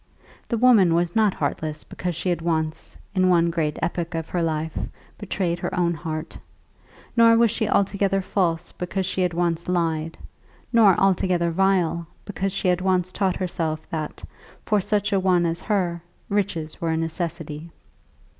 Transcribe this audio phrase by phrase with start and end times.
[0.47, 4.41] The woman was not heartless because she had once, in one great epoch of her
[4.41, 4.79] life,
[5.19, 6.39] betrayed her own heart;
[7.15, 10.17] nor was she altogether false because she had once lied;
[10.73, 14.23] nor altogether vile, because she had once taught herself that,
[14.65, 17.69] for such an one as her, riches were a necessity.